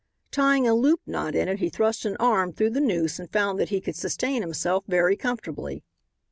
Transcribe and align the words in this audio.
Tying 0.31 0.67
a 0.67 0.73
loop 0.73 0.99
knot 1.05 1.35
in 1.35 1.47
it 1.47 1.59
he 1.59 1.69
thrust 1.69 2.05
an 2.05 2.17
arm 2.19 2.53
through 2.53 2.71
the 2.71 2.81
noose 2.81 3.19
and 3.19 3.31
found 3.31 3.59
that 3.59 3.69
he 3.69 3.79
could 3.79 3.95
sustain 3.95 4.41
himself 4.41 4.83
very 4.87 5.15
comfortably. 5.15 5.83